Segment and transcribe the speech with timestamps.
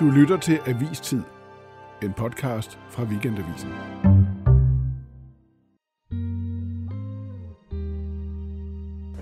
[0.00, 1.22] Du lytter til Avistid,
[2.02, 3.68] en podcast fra Weekendavisen.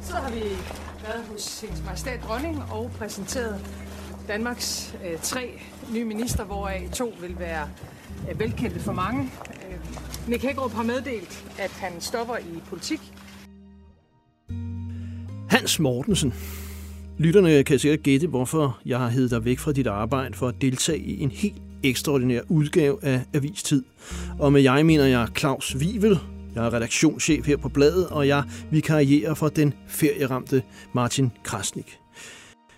[0.01, 0.43] Så har vi
[1.03, 3.61] været hos Hendes Majestæt Dronning og præsenteret
[4.29, 5.61] Danmarks øh, tre
[5.93, 7.69] nye minister, hvoraf to vil være
[8.31, 9.31] øh, velkendte for mange.
[9.71, 9.79] Øh,
[10.29, 13.01] Nick Hækkerup har meddelt, at han stopper i politik.
[15.51, 16.35] Hans Mortensen.
[17.19, 20.55] Lytterne kan sikkert gætte, hvorfor jeg har heddet dig væk fra dit arbejde for at
[20.61, 23.83] deltage i en helt ekstraordinær udgave af Avistid.
[24.39, 26.19] Og med jeg mener jeg Claus Vivel,
[26.55, 30.63] Jeg er redaktionschef her på bladet, og jeg vikarierer for den ferieramte
[30.95, 31.99] Martin Krasnik.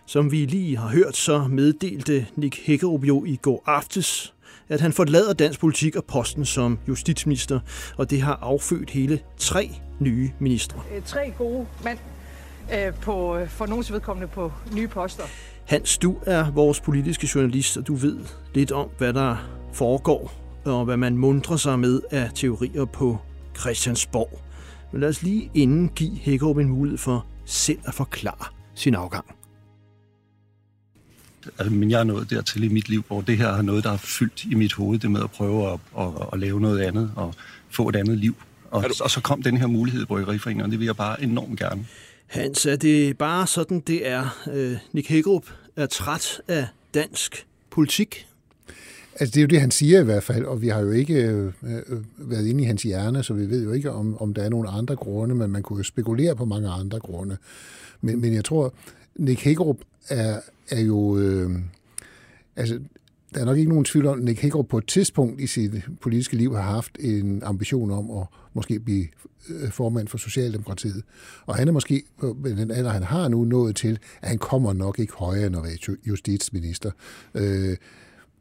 [0.07, 4.35] Som vi lige har hørt, så meddelte Nick Hækkerup jo i går aftes,
[4.69, 7.61] at han forlader dansk politik og posten som justitsminister,
[7.97, 10.81] og det har affødt hele tre nye ministre.
[10.97, 11.99] Øh, tre gode mænd,
[12.75, 15.25] øh, på, for nogens vedkommende på nye poster.
[15.65, 18.19] Hans, du er vores politiske journalist, og du ved
[18.55, 19.37] lidt om, hvad der
[19.73, 20.33] foregår,
[20.65, 23.19] og hvad man mundrer sig med af teorier på
[23.59, 24.41] Christiansborg.
[24.93, 28.45] Men lad os lige inden give Hækkerup en mulighed for selv at forklare
[28.75, 29.25] sin afgang.
[31.59, 33.91] Altså, men jeg er nået dertil i mit liv, hvor det her er noget, der
[33.91, 37.13] har fyldt i mit hoved, det med at prøve at, at, at lave noget andet
[37.17, 37.35] og
[37.71, 38.35] få et andet liv.
[38.71, 41.23] Og, du- og så kom den her mulighed i Bryggeriforeningen, og det vil jeg bare
[41.23, 41.87] enormt gerne.
[42.31, 44.49] Hans, er det bare sådan, det er?
[44.53, 48.27] Øh, Nick Hækkerup er træt af dansk politik.
[49.21, 51.15] Altså, det er jo det, han siger i hvert fald, og vi har jo ikke
[51.15, 51.83] øh, øh,
[52.19, 54.69] været inde i hans hjerne, så vi ved jo ikke, om, om der er nogle
[54.69, 57.37] andre grunde, men man kunne jo spekulere på mange andre grunde.
[58.01, 58.75] Men, men jeg tror,
[59.17, 59.79] Nick Hækkerup
[60.09, 61.19] er, er jo...
[61.19, 61.51] Øh,
[62.57, 62.81] altså,
[63.35, 65.73] der er nok ikke nogen tvivl om, at Nick Hagerup på et tidspunkt i sit
[66.01, 69.07] politiske liv har haft en ambition om at måske blive
[69.49, 71.03] øh, formand for Socialdemokratiet.
[71.47, 72.03] Og han er måske,
[72.37, 75.57] med den alder, han har nu, nået til, at han kommer nok ikke højere end
[75.57, 76.91] at være justitsminister.
[77.35, 77.77] Øh,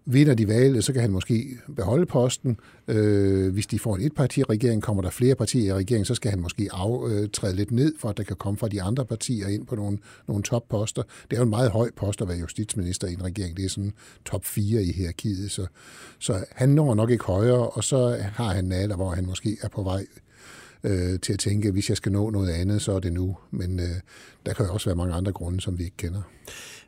[0.05, 2.59] Vinder de valget, så kan han måske beholde posten.
[2.87, 6.39] Øh, hvis de får en etpartiregering, kommer der flere partier i regeringen, så skal han
[6.39, 9.65] måske aftræde øh, lidt ned, for at der kan komme fra de andre partier ind
[9.65, 9.97] på nogle,
[10.27, 11.03] nogle topposter.
[11.31, 13.57] Det er jo en meget høj post at være justitsminister i en regering.
[13.57, 13.93] Det er sådan
[14.25, 15.67] top 4 i hierarkiet, så,
[16.19, 19.57] så han når nok ikke højere, og så har han en alder, hvor han måske
[19.61, 20.05] er på vej
[20.83, 23.37] øh, til at tænke, hvis jeg skal nå noget andet, så er det nu.
[23.51, 23.85] Men øh,
[24.45, 26.21] der kan jo også være mange andre grunde, som vi ikke kender.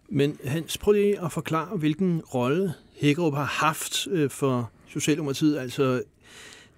[0.10, 5.58] Men Hans, prøv lige at forklare, hvilken rolle Hækkerup har haft øh, for Socialdemokratiet.
[5.58, 6.02] Altså,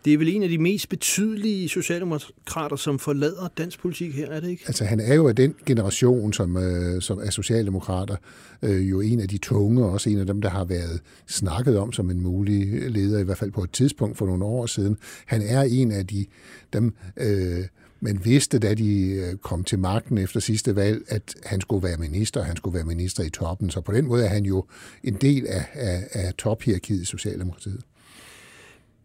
[0.05, 4.39] det er vel en af de mest betydelige socialdemokrater, som forlader dansk politik her, er
[4.39, 4.63] det ikke?
[4.67, 8.15] Altså, han er jo af den generation, som, øh, som er socialdemokrater,
[8.61, 11.77] øh, jo en af de tunge, og også en af dem, der har været snakket
[11.77, 14.97] om som en mulig leder, i hvert fald på et tidspunkt for nogle år siden.
[15.25, 16.25] Han er en af de
[16.73, 17.65] dem, øh,
[18.03, 21.97] man vidste, da de øh, kom til magten efter sidste valg, at han skulle være
[21.97, 23.69] minister, han skulle være minister i toppen.
[23.69, 24.65] Så på den måde er han jo
[25.03, 27.81] en del af, af, af tophierarkiet i Socialdemokratiet.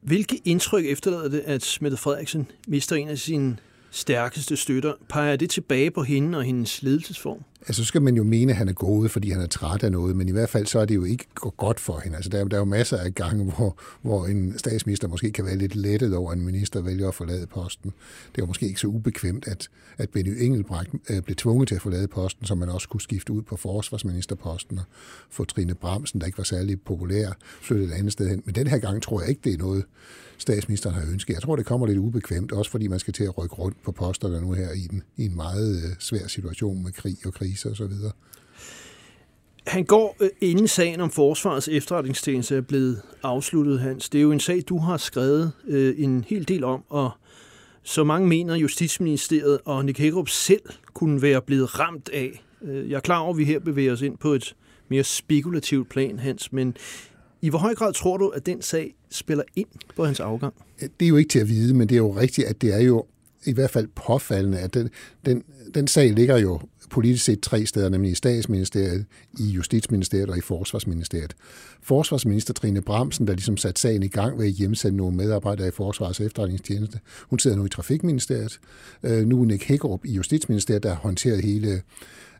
[0.00, 3.56] Hvilke indtryk efterlader det, at Mette Frederiksen mister en af sine
[3.90, 4.92] stærkeste støtter?
[5.08, 7.44] Peger det tilbage på hende og hendes ledelsesform?
[7.60, 9.92] Altså, så skal man jo mene, at han er gået, fordi han er træt af
[9.92, 11.24] noget, men i hvert fald så er det jo ikke
[11.56, 12.16] godt for hende.
[12.16, 15.44] Altså, der, er- der er jo masser af gange, hvor, hvor en statsminister måske kan
[15.44, 17.92] være lidt lettet over, at en minister vælger at forlade posten.
[18.36, 19.68] Det er måske ikke så ubekvemt, at,
[19.98, 23.32] at Benny Engelbrecht øh, blev tvunget til at forlade posten, så man også kunne skifte
[23.32, 24.84] ud på forsvarsministerposten og
[25.30, 27.30] få Trine Bramsen, der ikke var særlig populær,
[27.62, 28.42] flyttet et andet sted hen.
[28.46, 29.84] Men den her gang tror jeg ikke, det er noget,
[30.38, 31.34] statsministeren har ønsket.
[31.34, 33.92] Jeg tror, det kommer lidt ubekvemt, også fordi man skal til at rykke rundt på
[33.92, 37.70] posterne nu her i en, i en meget øh, svær situation med krig og kriser
[37.70, 37.92] osv.
[39.66, 44.08] Han går, øh, inden sagen om Forsvarets efterretningstjeneste er blevet afsluttet, Hans.
[44.08, 47.10] Det er jo en sag, du har skrevet øh, en hel del om, og
[47.82, 50.62] så mange mener Justitsministeriet og Nick Hækkerup selv
[50.94, 52.44] kunne være blevet ramt af.
[52.62, 54.54] Øh, Jeg er klar over, at vi her bevæger os ind på et
[54.88, 56.76] mere spekulativt plan, Hans, men
[57.42, 60.54] i hvor høj grad tror du, at den sag spiller ind på hans afgang?
[60.80, 62.80] Det er jo ikke til at vide, men det er jo rigtigt, at det er
[62.80, 63.04] jo
[63.46, 64.90] i hvert fald påfaldende, at den,
[65.26, 65.42] den,
[65.74, 69.06] den sag ligger jo politisk set tre steder, nemlig i statsministeriet,
[69.38, 71.36] i justitsministeriet og i forsvarsministeriet.
[71.82, 75.70] Forsvarsminister Trine Bramsen, der ligesom satte sagen i gang ved at hjemsende nogle medarbejdere i
[75.70, 76.98] Forsvars efterretningstjeneste,
[77.30, 78.60] hun sidder nu i Trafikministeriet.
[79.02, 81.82] Øh, Nu er Nick Hækkerup i Justitsministeriet, der har håndteret hele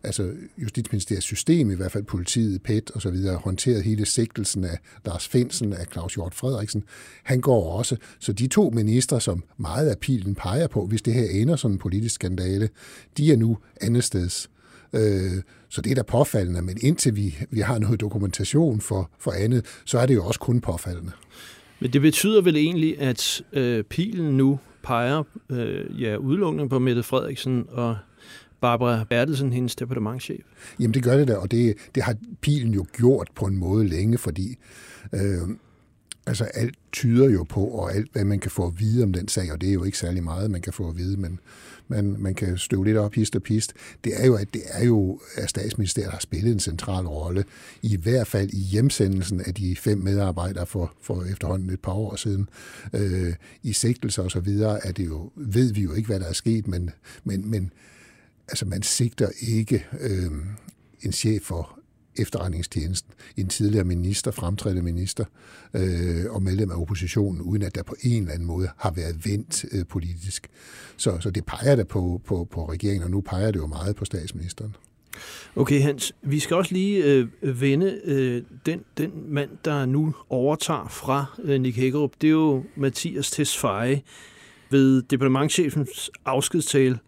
[0.03, 4.79] altså Justitsministeriets system, i hvert fald politiet, PET og så videre, håndteret hele sigtelsen af
[5.07, 6.85] Lars Finsen, af Claus Hjort Frederiksen.
[7.23, 7.97] Han går også.
[8.21, 11.73] Så de to ministre, som meget af pilen peger på, hvis det her ender som
[11.73, 12.69] en politisk skandale,
[13.17, 14.51] de er nu andet steds.
[14.93, 19.31] Øh, Så det er da påfaldende, men indtil vi, vi har noget dokumentation for, for
[19.31, 21.13] andet, så er det jo også kun påfaldende.
[21.81, 27.03] Men det betyder vel egentlig, at øh, pilen nu peger øh, ja, udelukkende på Mette
[27.03, 27.97] Frederiksen og
[28.61, 30.45] Barbara Bertelsen, hendes departementchef?
[30.81, 33.89] Jamen det gør det da, og det, det har pilen jo gjort på en måde
[33.89, 34.57] længe, fordi
[35.13, 35.49] øh,
[36.27, 39.29] altså alt tyder jo på, og alt hvad man kan få at vide om den
[39.29, 41.41] sag, og det er jo ikke særlig meget, man kan få at vide, men
[41.89, 43.73] man, man kan støve lidt op hist og pist,
[44.05, 47.45] det er jo, at det er jo, at statsministeriet har spillet en central rolle,
[47.83, 52.17] i hvert fald i hjemsendelsen af de fem medarbejdere for, for efterhånden et par år
[52.17, 52.49] siden.
[52.93, 56.27] Øh, I sigtelser og så videre er det jo, ved vi jo ikke, hvad der
[56.27, 56.91] er sket, men,
[57.25, 57.73] men, men
[58.49, 60.31] altså man sigter ikke øh,
[61.03, 61.79] en chef for
[62.19, 65.25] efterretningstjenesten, en tidligere minister, fremtrædende minister
[65.75, 69.27] øh, og medlem af oppositionen, uden at der på en eller anden måde har været
[69.27, 70.49] vendt øh, politisk.
[70.97, 73.97] Så, så det peger da på, på, på regeringen, og nu peger det jo meget
[73.97, 74.77] på statsministeren.
[75.57, 77.27] Okay, Hans, vi skal også lige øh,
[77.61, 82.13] vende øh, den, den mand, der nu overtager fra øh, Nick Hækkerup.
[82.21, 84.01] Det er jo Mathias Tesfaye.
[84.71, 86.99] Ved departementchefens afskedstale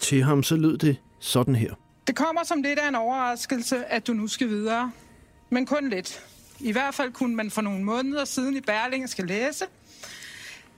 [0.00, 1.74] til ham, så lød det sådan her.
[2.06, 4.92] Det kommer som lidt af en overraskelse, at du nu skal videre.
[5.50, 6.24] Men kun lidt.
[6.60, 9.64] I hvert fald kunne man for nogle måneder siden i Berlingen skal læse,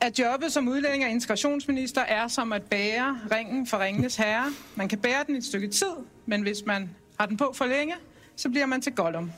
[0.00, 4.52] at jobbet som udlænding og integrationsminister er som at bære ringen for ringenes herre.
[4.76, 5.92] Man kan bære den et stykke tid,
[6.26, 7.94] men hvis man har den på for længe,
[8.36, 9.32] så bliver man til Gollum.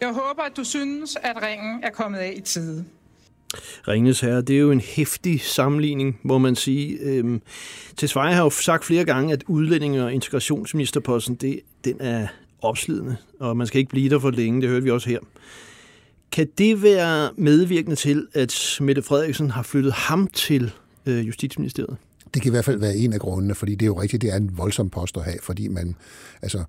[0.00, 2.84] Jeg håber, at du synes, at ringen er kommet af i tide.
[3.88, 6.98] Ringens Herre, det er jo en hæftig sammenligning, må man sige.
[7.00, 7.42] Øhm,
[7.96, 12.26] Tesfaye har jo sagt flere gange, at udlænding- og integrationsministerposten, det, den er
[12.62, 15.18] opslidende, og man skal ikke blive der for længe, det hørte vi også her.
[16.32, 20.72] Kan det være medvirkende til, at Mette Frederiksen har flyttet ham til
[21.06, 21.96] øh, Justitsministeriet?
[22.34, 24.32] Det kan i hvert fald være en af grundene, fordi det er jo rigtigt, det
[24.32, 25.96] er en voldsom post at have, fordi man,
[26.42, 26.64] altså,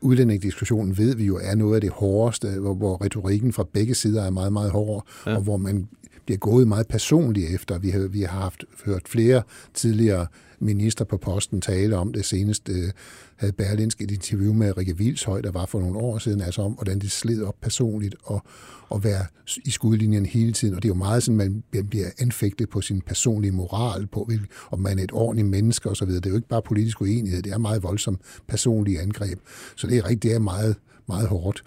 [0.00, 4.24] udlændingdiskussionen ved vi jo er noget af det hårdeste, hvor, hvor retorikken fra begge sider
[4.24, 5.36] er meget, meget hård, ja.
[5.36, 5.88] og hvor man
[6.30, 7.78] bliver gået meget personligt efter.
[7.78, 9.42] Vi har, vi har haft hørt flere
[9.74, 10.26] tidligere
[10.58, 12.24] minister på posten tale om det.
[12.24, 12.90] seneste øh,
[13.36, 16.72] havde Berlinsk et interview med Rikke Vilshøj, der var for nogle år siden, altså om,
[16.72, 18.42] hvordan det sled op personligt og,
[18.88, 19.26] og være
[19.64, 20.74] i skudlinjen hele tiden.
[20.74, 24.30] Og det er jo meget sådan, man bliver anfægtet på sin personlige moral, på
[24.70, 26.08] om man er et ordentligt menneske osv.
[26.08, 29.38] Det er jo ikke bare politisk uenighed, det er meget voldsomt personlige angreb.
[29.76, 30.76] Så det er rigtigt, det er meget,
[31.08, 31.62] meget hårdt.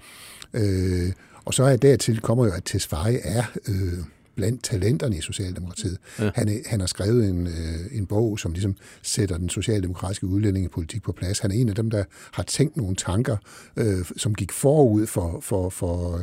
[0.54, 1.12] Øh,
[1.45, 3.44] og så er dertil kommer jo, at Tesfaye er...
[3.68, 4.00] Øh,
[4.35, 5.97] blandt talenterne i Socialdemokratiet.
[6.19, 6.31] Ja.
[6.35, 11.12] Han, han har skrevet en, øh, en bog, som ligesom sætter den socialdemokratiske udlændingepolitik på
[11.12, 11.39] plads.
[11.39, 13.38] Han er en af dem, der har tænkt nogle tanker,
[13.77, 16.21] øh, som gik forud for, for, for,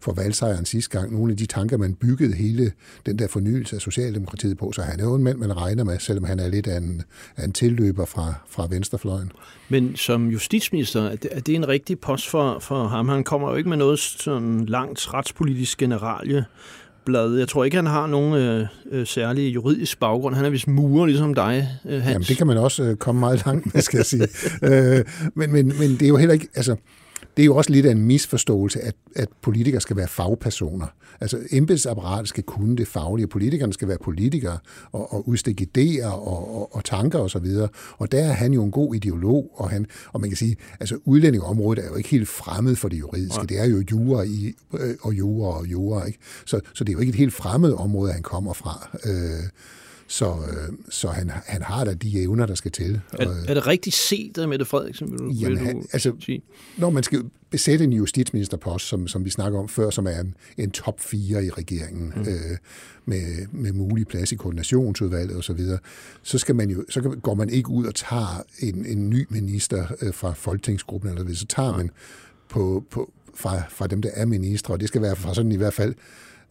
[0.00, 1.12] for valgsejren sidste gang.
[1.12, 2.72] Nogle af de tanker, man byggede hele
[3.06, 4.72] den der fornyelse af Socialdemokratiet på.
[4.72, 7.02] Så han er jo en mand, man regner med, selvom han er lidt af en,
[7.36, 9.32] af en tilløber fra, fra venstrefløjen.
[9.68, 13.08] Men som justitsminister, er det, en rigtig post for, for ham?
[13.08, 16.44] Han kommer jo ikke med noget sådan langt retspolitisk generalje
[17.06, 17.34] blad.
[17.34, 20.34] Jeg tror ikke, han har nogen øh, øh, særlig juridisk baggrund.
[20.34, 22.12] Han er vist murer, ligesom dig, øh, Hans.
[22.12, 24.28] Jamen, det kan man også øh, komme meget langt med, skal jeg sige.
[24.68, 25.04] øh,
[25.34, 26.48] men, men, men det er jo heller ikke...
[26.54, 26.76] Altså,
[27.36, 30.86] det er jo også lidt af en misforståelse, at, at politikere skal være fagpersoner.
[31.20, 34.58] Altså embedsapparatet skal kunne det faglige, politikerne skal være politikere
[34.92, 37.36] og, og udstikke idéer og, og, og tanker osv.
[37.36, 40.56] Og, og der er han jo en god ideolog, og, han, og man kan sige,
[40.80, 43.40] altså udlændingeområdet er jo ikke helt fremmed for det juridiske.
[43.40, 43.46] Ja.
[43.46, 46.04] Det er jo jura i, øh, og jura og jura.
[46.04, 46.18] Ikke?
[46.46, 48.88] Så, så det er jo ikke et helt fremmed område, han kommer fra.
[49.04, 49.48] Øh,
[50.08, 53.00] så, øh, så han, han har da de evner, der skal til.
[53.12, 56.12] Er, er det rigtigt set af Mette Frederiksen, vil du, Jamen, vil du han, altså,
[56.20, 56.42] sige?
[56.76, 60.34] Når man skal besætte en justitsministerpost, som, som vi snakker om før, som er en,
[60.56, 62.22] en top 4 i regeringen, mm.
[62.22, 62.58] øh,
[63.04, 65.78] med, med mulig plads i koordinationsudvalget osv., så,
[66.22, 69.86] så, skal man jo, så går man ikke ud og tager en, en ny minister
[70.02, 71.90] øh, fra folketingsgruppen, eller så tager man
[72.48, 75.56] på, på, fra, fra dem, der er ministre, og det skal være fra sådan i
[75.56, 75.94] hvert fald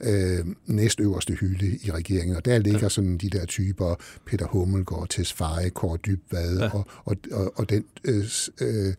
[0.01, 2.89] øh, næstøverste hylde i regeringen, og der ligger ja.
[2.89, 6.69] sådan de der typer, Peter Hummelgaard, Tesfaye, Kåre Dybvad, ja.
[6.73, 8.23] og, og, og, og den, øh,
[8.61, 8.93] øh,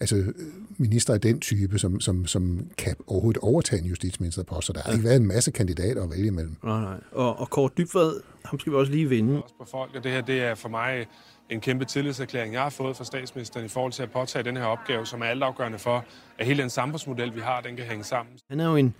[0.00, 0.32] altså
[0.78, 4.90] minister af den type, som, som, som kan overhovedet overtage en justitsministerpost, så der har
[4.90, 4.96] ja.
[4.96, 6.56] ikke været en masse kandidater at vælge imellem.
[6.64, 7.00] Nej, nej.
[7.12, 9.42] Og, og Kåre Dybvad, ham skal vi også lige vinde.
[9.42, 11.06] Også på folk, og det her det er for mig
[11.50, 14.64] en kæmpe tillidserklæring, jeg har fået fra statsministeren i forhold til at påtage den her
[14.64, 16.04] opgave, som er altafgørende for,
[16.38, 18.34] at hele den samfundsmodel, vi har, den kan hænge sammen.
[18.50, 18.94] Han er jo en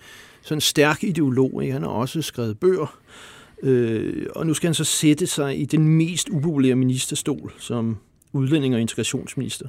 [0.44, 1.62] sådan stærk ideolog.
[1.62, 1.72] Ikke?
[1.72, 2.98] Han har også skrevet bøger.
[3.62, 7.96] Øh, og nu skal han så sætte sig i den mest upopulære ministerstol som
[8.32, 9.68] udlænding og integrationsminister.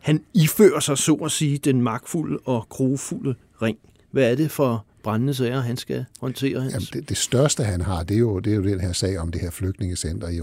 [0.00, 3.78] Han ifører sig så at sige den magtfulde og grofulde ring.
[4.10, 6.60] Hvad er det for brændende sager, han skal håndtere?
[6.60, 6.74] Hans?
[6.74, 9.18] Jamen, det, det største, han har, det er, jo, det er jo den her sag
[9.18, 10.36] om det her flygtningecenter i,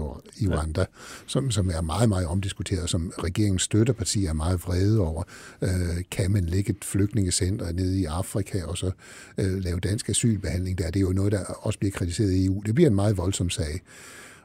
[0.44, 0.86] i Rwanda, ja.
[1.26, 5.22] som, som er meget, meget omdiskuteret, som regeringens støtteparti er meget vrede over.
[5.62, 5.68] Øh,
[6.10, 8.90] kan man lægge et flygtningecenter nede i Afrika og så
[9.38, 10.86] øh, lave dansk asylbehandling der?
[10.90, 12.62] Det er jo noget, der også bliver kritiseret i EU.
[12.66, 13.80] Det bliver en meget voldsom sag.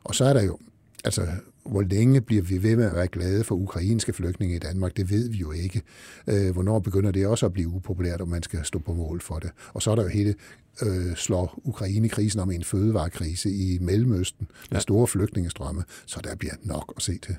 [0.03, 0.57] Og så er der jo
[1.06, 1.27] altså,
[1.65, 4.98] hvor længe bliver vi ved med at være glade for ukrainske flygtninge i Danmark?
[4.98, 5.82] Det ved vi jo ikke.
[6.27, 9.39] Øh, hvornår begynder det også at blive upopulært, om man skal stå på mål for
[9.39, 9.51] det?
[9.74, 10.36] Og så er der jo hele
[10.82, 14.82] øh, slår Ukraine-krisen om en fødevarekrise i Mellemøsten med ja.
[14.82, 17.36] store flygtningestrømme, så der bliver nok at se til.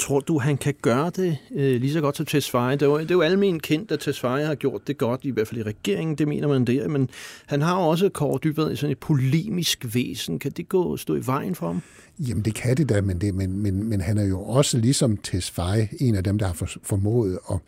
[0.00, 2.72] Tror du, han kan gøre det øh, lige så godt som Tesfaye?
[2.72, 5.30] Det er, jo, det er jo almen kendt, at Tesfaye har gjort det godt, i
[5.30, 7.10] hvert fald i regeringen, det mener man der, men
[7.46, 10.38] han har jo også Kåre Dybvad i sådan et polemisk væsen.
[10.38, 11.82] Kan det gå stå i vejen for ham?
[12.18, 15.16] Jamen det kan det da, men, det, men, men, men han er jo også ligesom
[15.16, 17.58] Tesfaye en af dem, der har formået at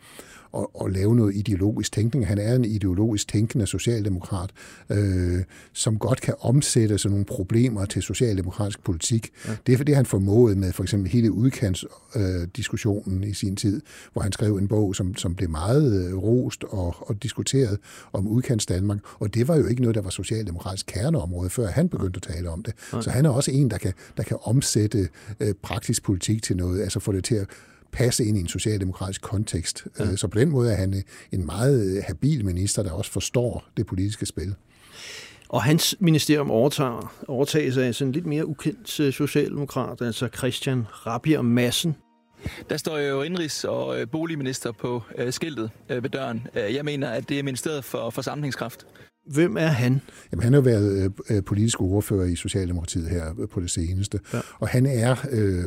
[0.57, 2.27] at, at lave noget ideologisk tænkning.
[2.27, 4.49] Han er en ideologisk tænkende socialdemokrat,
[4.89, 5.43] øh,
[5.73, 9.31] som godt kan omsætte sådan nogle problemer til socialdemokratisk politik.
[9.47, 9.55] Ja.
[9.67, 13.81] Det er det, han formåede med for eksempel hele udkantsdiskussionen øh, i sin tid,
[14.13, 17.79] hvor han skrev en bog, som, som blev meget øh, rost og, og diskuteret
[18.13, 18.99] om udkants Danmark.
[19.19, 22.49] Og det var jo ikke noget, der var socialdemokratisk kerneområde, før han begyndte at tale
[22.49, 22.73] om det.
[22.93, 23.01] Ja.
[23.01, 26.81] Så han er også en, der kan, der kan omsætte øh, praktisk politik til noget,
[26.81, 27.47] altså få det til at
[27.93, 29.87] passe ind i en socialdemokratisk kontekst.
[29.99, 30.11] Ja.
[30.11, 33.65] Øh, så på den måde er han en meget øh, habil minister, der også forstår
[33.77, 34.55] det politiske spil.
[35.49, 40.85] Og hans ministerium overtager, overtages af sådan en lidt mere ukendt øh, socialdemokrat, altså Christian
[40.89, 41.95] Rabier Madsen.
[42.69, 46.47] Der står jo indrigs- og boligminister på skiltet ved døren.
[46.55, 48.85] Jeg mener, at det er ministeriet for forsamlingskraft.
[49.25, 50.01] Hvem er han?
[50.31, 54.19] Jamen, han har været øh, politisk ordfører i Socialdemokratiet her på det seneste.
[54.33, 54.39] Ja.
[54.59, 55.63] Og han er øh,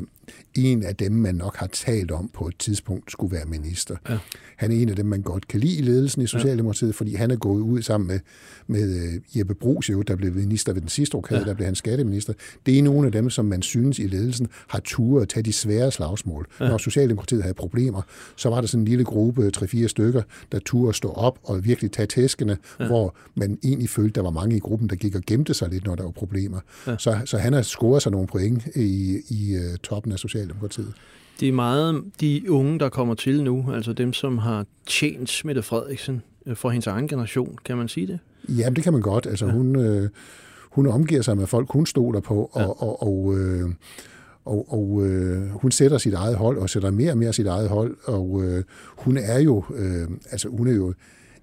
[0.54, 3.96] en af dem, man nok har talt om på et tidspunkt skulle være minister.
[4.08, 4.18] Ja.
[4.56, 6.92] Han er en af dem, man godt kan lide i ledelsen i Socialdemokratiet, ja.
[6.92, 8.20] fordi han er gået ud sammen med,
[8.66, 11.46] med øh, Jeppe Brugs, jo, der blev minister ved den sidste rokade, ja.
[11.46, 12.32] der blev han skatteminister.
[12.66, 15.52] Det er nogle af dem, som man synes i ledelsen har turet at tage de
[15.52, 16.46] svære slagsmål.
[16.60, 16.68] Ja.
[16.68, 18.02] Når Socialdemokratiet havde problemer,
[18.36, 21.92] så var der sådan en lille gruppe, 3-4 stykker, der turde stå op og virkelig
[21.92, 22.86] tage tæskene, ja.
[22.86, 25.84] hvor man egentlig følte, der var mange i gruppen, der gik og gemte sig lidt,
[25.84, 26.60] når der var problemer.
[26.86, 26.96] Ja.
[26.98, 30.92] Så, så han har scoret sig nogle point i, i uh, toppen af Socialdemokratiet.
[31.40, 35.62] Det er meget de unge, der kommer til nu, altså dem, som har tjent Mette
[35.62, 37.58] Frederiksen øh, for hendes egen generation.
[37.64, 38.18] Kan man sige det?
[38.48, 39.26] Ja, det kan man godt.
[39.26, 39.52] Altså, ja.
[39.52, 40.08] hun, øh,
[40.70, 42.66] hun omgiver sig med folk, hun stoler på, og, ja.
[42.66, 43.70] og, og, øh,
[44.44, 47.68] og, og øh, hun sætter sit eget hold, og sætter mere og mere sit eget
[47.68, 48.64] hold, og øh,
[48.96, 50.94] hun er jo, øh, altså hun er jo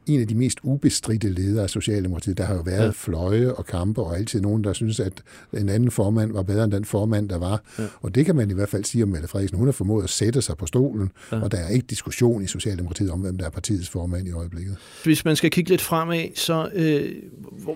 [0.08, 2.38] en af de mest ubestridte ledere af Socialdemokratiet.
[2.38, 2.92] Der har jo været ja.
[2.94, 6.72] fløje og kampe, og altid nogen, der synes, at en anden formand var bedre end
[6.72, 7.64] den formand, der var.
[7.80, 7.84] Ja.
[8.02, 9.58] Og det kan man i hvert fald sige om Mette Frederiksen.
[9.58, 11.42] Hun har formået at sætte sig på stolen, ja.
[11.42, 14.78] og der er ikke diskussion i Socialdemokratiet om, hvem der er partiets formand i øjeblikket.
[15.04, 17.16] Hvis man skal kigge lidt fremad, så øh,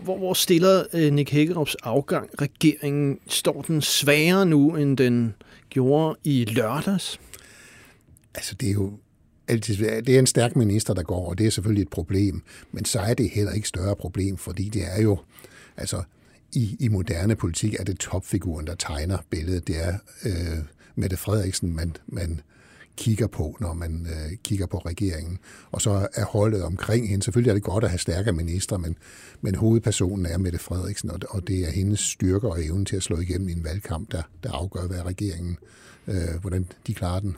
[0.04, 3.20] hvor, hvor stiller øh, Nick Hækkerups afgang regeringen?
[3.28, 5.34] Står den sværere nu, end den
[5.70, 7.20] gjorde i lørdags?
[8.36, 8.94] Altså, det er jo
[9.48, 12.42] altid, det er en stærk minister, der går, og det er selvfølgelig et problem.
[12.72, 15.20] Men så er det heller ikke større problem, fordi det er jo,
[15.78, 16.04] altså
[16.54, 19.68] i, i moderne politik er det topfiguren, der tegner billedet.
[19.68, 20.58] Det er øh,
[20.96, 22.42] Mette Frederiksen, man, man
[22.98, 25.40] kigger på, når man øh, kigger på regeringen.
[25.72, 27.24] Og så er holdet omkring hende.
[27.24, 28.98] Selvfølgelig er det godt at have stærke minister, men,
[29.42, 33.04] men hovedpersonen er Mette Frederiksen, og, og det er hendes styrker og evne til at
[33.04, 35.58] slå igennem i en valgkamp, der, der afgør, hvad regeringen,
[36.08, 37.36] øh, hvordan de klarer den.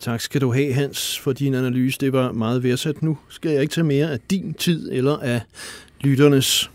[0.00, 1.98] Tak skal du have, Hans, for din analyse.
[2.00, 3.02] Det var meget værdsat.
[3.02, 5.40] Nu skal jeg ikke tage mere af din tid eller af
[6.00, 6.70] lytternes.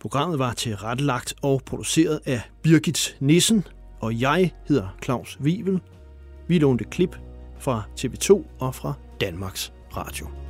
[0.00, 3.64] Programmet var tilrettelagt og produceret af Birgit Nissen,
[4.00, 5.80] og jeg hedder Claus Wivel.
[6.48, 7.16] Vi lånte klip
[7.60, 10.41] fra TV2 og fra Danmarks Radio.